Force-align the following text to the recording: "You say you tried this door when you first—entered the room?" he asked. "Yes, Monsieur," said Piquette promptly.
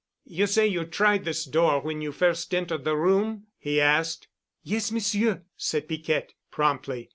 "You 0.25 0.47
say 0.47 0.65
you 0.65 0.83
tried 0.85 1.25
this 1.25 1.45
door 1.45 1.79
when 1.79 2.01
you 2.01 2.11
first—entered 2.11 2.85
the 2.85 2.95
room?" 2.97 3.45
he 3.59 3.79
asked. 3.79 4.27
"Yes, 4.63 4.91
Monsieur," 4.91 5.43
said 5.55 5.87
Piquette 5.87 6.33
promptly. 6.49 7.09